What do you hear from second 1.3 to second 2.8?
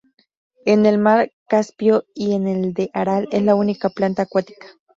Caspio y en el